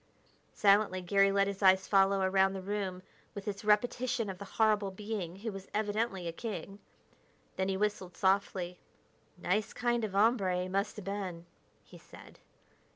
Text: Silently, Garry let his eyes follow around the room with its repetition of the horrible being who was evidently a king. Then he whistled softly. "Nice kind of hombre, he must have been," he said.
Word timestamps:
Silently, 0.55 0.99
Garry 0.99 1.31
let 1.31 1.45
his 1.45 1.61
eyes 1.61 1.87
follow 1.87 2.21
around 2.21 2.53
the 2.53 2.61
room 2.63 3.03
with 3.35 3.47
its 3.47 3.63
repetition 3.63 4.31
of 4.31 4.39
the 4.39 4.45
horrible 4.57 4.89
being 4.89 5.35
who 5.35 5.51
was 5.51 5.67
evidently 5.75 6.27
a 6.27 6.31
king. 6.31 6.79
Then 7.55 7.69
he 7.69 7.77
whistled 7.77 8.17
softly. 8.17 8.79
"Nice 9.37 9.73
kind 9.73 10.03
of 10.03 10.13
hombre, 10.13 10.63
he 10.63 10.67
must 10.67 10.95
have 10.95 11.05
been," 11.05 11.45
he 11.83 11.99
said. 11.99 12.39